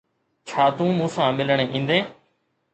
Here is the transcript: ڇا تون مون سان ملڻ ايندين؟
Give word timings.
ڇا 0.51 0.63
تون 0.77 0.89
مون 0.97 1.09
سان 1.17 1.29
ملڻ 1.41 1.57
ايندين؟ 1.73 2.05